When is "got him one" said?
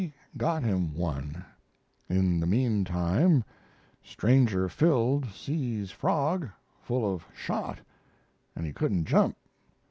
0.35-1.45